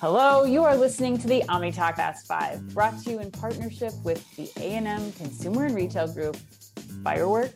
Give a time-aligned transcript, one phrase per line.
[0.00, 4.24] Hello, you are listening to the OmniTalk Fast Five, brought to you in partnership with
[4.34, 6.38] the A&M Consumer and Retail Group,
[7.04, 7.52] Firework,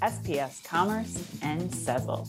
[0.00, 2.28] SPS Commerce, and Sezzle.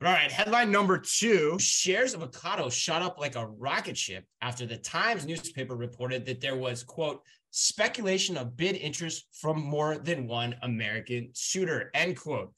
[0.00, 4.78] right, headline number two shares of Ocado shot up like a rocket ship after the
[4.78, 10.56] Times newspaper reported that there was, quote, speculation of bid interest from more than one
[10.62, 12.54] American suitor, end quote.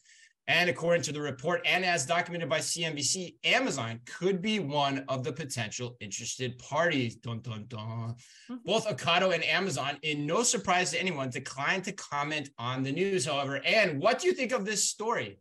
[0.49, 5.23] And according to the report, and as documented by CNBC, Amazon could be one of
[5.23, 7.17] the potential interested parties.
[7.17, 8.17] Dun, dun, dun.
[8.51, 8.57] Mm-hmm.
[8.65, 13.25] Both Ocado and Amazon, in no surprise to anyone, declined to comment on the news,
[13.25, 13.61] however.
[13.65, 15.39] And what do you think of this story?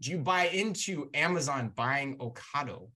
[0.00, 2.88] Do you buy into Amazon buying Ocado?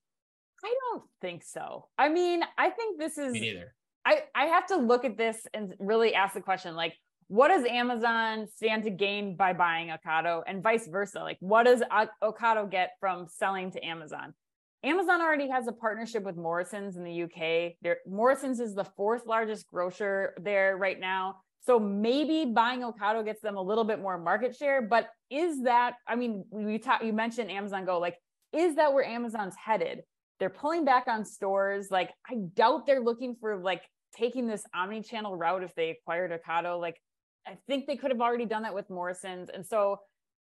[0.64, 1.88] I don't think so.
[1.98, 3.32] I mean, I think this is.
[3.32, 3.74] Me neither.
[4.06, 6.94] I, I have to look at this and really ask the question like,
[7.28, 11.20] what does Amazon stand to gain by buying Ocado and vice versa?
[11.20, 11.82] Like, what does
[12.22, 14.34] Ocado get from selling to Amazon?
[14.82, 17.76] Amazon already has a partnership with Morrisons in the UK.
[17.80, 21.36] They're, Morrisons is the fourth largest grocer there right now.
[21.62, 24.82] So maybe buying Ocado gets them a little bit more market share.
[24.82, 28.18] But is that, I mean, we talk, you mentioned Amazon Go, like,
[28.52, 30.02] is that where Amazon's headed?
[30.38, 31.88] They're pulling back on stores.
[31.90, 33.82] Like, I doubt they're looking for like
[34.14, 36.78] taking this omni-channel route if they acquired Ocado.
[36.78, 37.00] Like,
[37.46, 39.50] I think they could have already done that with Morrisons.
[39.52, 40.00] And so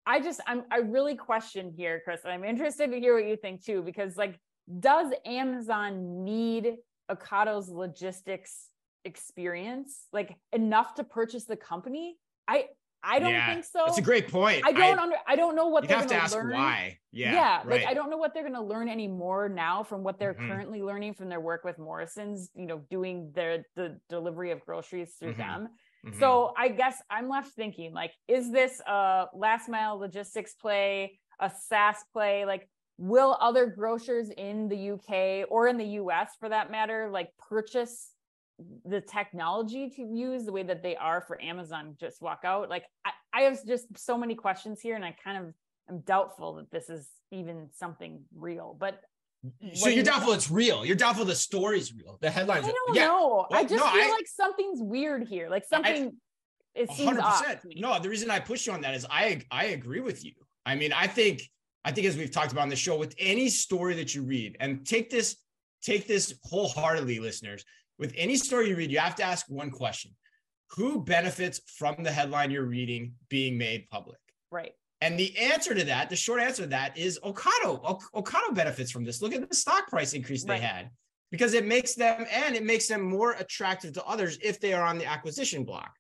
[0.07, 2.21] I just I'm I really question here, Chris.
[2.25, 4.39] And I'm interested to hear what you think too, because like,
[4.81, 6.77] does Amazon need
[7.11, 8.69] Ocado's logistics
[9.05, 12.17] experience like enough to purchase the company?
[12.47, 12.67] I
[13.07, 13.83] I don't yeah, think so.
[13.85, 14.63] That's a great point.
[14.65, 16.53] I don't I, under I don't know what they're have to ask learn.
[16.53, 16.99] why.
[17.13, 17.33] Yeah.
[17.33, 17.57] Yeah.
[17.59, 17.83] Right.
[17.83, 20.49] Like I don't know what they're gonna learn anymore now from what they're mm-hmm.
[20.49, 25.15] currently learning from their work with Morrisons, you know, doing their the delivery of groceries
[25.19, 25.63] through mm-hmm.
[25.63, 25.69] them.
[26.05, 26.19] Mm-hmm.
[26.21, 31.51] So I guess I'm left thinking like, is this a last mile logistics play, a
[31.51, 32.45] SaaS play?
[32.45, 37.31] Like, will other grocers in the UK or in the US for that matter, like
[37.49, 38.11] purchase
[38.85, 42.69] the technology to use the way that they are for Amazon just walk out?
[42.69, 45.55] Like I, I have just so many questions here and I kind of
[45.89, 48.77] am doubtful that this is even something real.
[48.79, 49.01] But
[49.75, 50.85] so you're doubtful it's real.
[50.85, 52.19] You're doubtful the story's real.
[52.21, 52.67] The headlines.
[52.67, 53.07] I don't yeah.
[53.07, 53.47] know.
[53.51, 55.49] Well, I just no, feel I, like something's weird here.
[55.49, 56.07] Like something.
[56.07, 57.23] I, it seems 100%.
[57.23, 57.45] off.
[57.77, 60.33] No, the reason I push you on that is I I agree with you.
[60.67, 61.43] I mean, I think
[61.85, 64.57] I think as we've talked about on the show, with any story that you read,
[64.61, 65.37] and take this
[65.83, 67.65] take this wholeheartedly, listeners.
[67.99, 70.13] With any story you read, you have to ask one question:
[70.77, 74.19] Who benefits from the headline you're reading being made public?
[74.51, 74.73] Right.
[75.05, 77.79] And the answer to that, the short answer to that is Ocado.
[77.85, 79.21] O- Ocado benefits from this.
[79.21, 80.63] Look at the stock price increase they right.
[80.63, 80.91] had
[81.31, 84.83] because it makes them and it makes them more attractive to others if they are
[84.83, 85.95] on the acquisition block.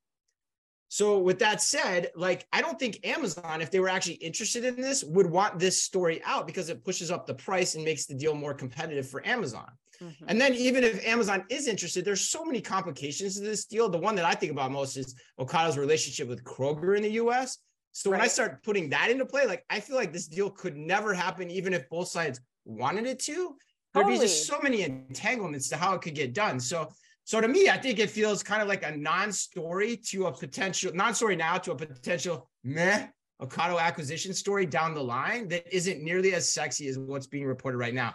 [0.89, 4.81] So with that said, like I don't think Amazon, if they were actually interested in
[4.81, 8.15] this, would want this story out because it pushes up the price and makes the
[8.15, 9.69] deal more competitive for Amazon.
[10.01, 10.25] Mm-hmm.
[10.29, 13.91] And then even if Amazon is interested, there's so many complications to this deal.
[13.91, 17.59] The one that I think about most is Ocado's relationship with Kroger in the US.
[17.95, 18.19] So right.
[18.19, 21.15] when I start putting that into play, like I feel like this deal could never
[21.15, 23.57] happen, even if both sides wanted it to.
[23.95, 26.59] There'd be just so many entanglements to how it could get done.
[26.59, 26.89] So,
[27.23, 30.91] so to me, I think it feels kind of like a non-story to a potential
[30.93, 33.07] non-story now to a potential meh
[33.41, 37.79] Ocado acquisition story down the line that isn't nearly as sexy as what's being reported
[37.79, 38.15] right now.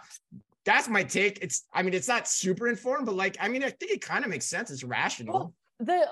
[0.66, 1.38] That's my take.
[1.40, 4.24] It's, I mean, it's not super informed, but like, I mean, I think it kind
[4.24, 4.70] of makes sense.
[4.70, 5.34] It's rational.
[5.34, 6.06] Well, the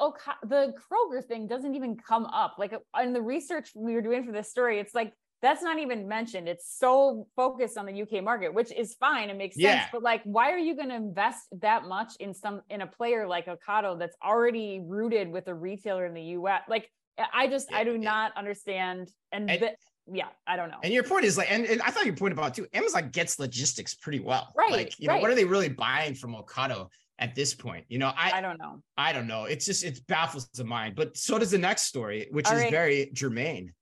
[0.44, 2.56] the Kroger thing doesn't even come up.
[2.58, 5.78] Like uh, in the research we were doing for this story, it's like that's not
[5.78, 6.48] even mentioned.
[6.48, 9.30] It's so focused on the UK market, which is fine.
[9.30, 9.84] It makes sense.
[9.92, 13.26] But like, why are you going to invest that much in some in a player
[13.26, 16.62] like Ocado that's already rooted with a retailer in the US?
[16.68, 16.90] Like,
[17.32, 17.98] I just yeah, I do yeah.
[17.98, 19.10] not understand.
[19.30, 19.70] And, and the,
[20.12, 20.78] yeah, I don't know.
[20.82, 23.38] And your point is like, and, and I thought your point about too, Amazon gets
[23.38, 24.52] logistics pretty well.
[24.56, 24.72] Right.
[24.72, 25.16] Like, you right.
[25.16, 26.88] know, what are they really buying from Ocado?
[27.18, 27.84] At this point.
[27.88, 28.82] You know, I I don't know.
[28.96, 29.44] I don't know.
[29.44, 30.94] It's just it baffles the mind.
[30.96, 32.70] But so does the next story, which All is right.
[32.70, 33.72] very germane.